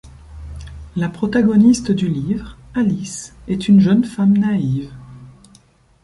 La 0.95 1.09
protagoniste 1.09 1.91
du 1.91 2.07
livre, 2.07 2.57
Alice, 2.73 3.35
est 3.47 3.67
une 3.67 3.79
jeune 3.79 4.03
femme 4.03 4.35
naïve. 4.35 4.91